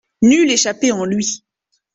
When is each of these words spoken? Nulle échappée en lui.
Nulle 0.23 0.49
échappée 0.49 0.91
en 0.91 1.05
lui. 1.05 1.43